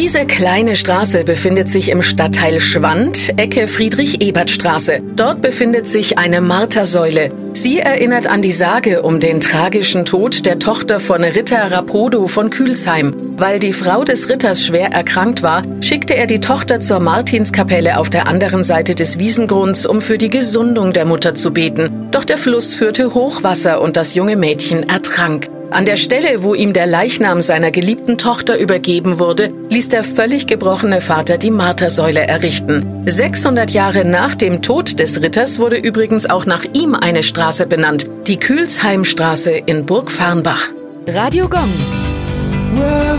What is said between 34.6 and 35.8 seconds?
Tod des Ritters wurde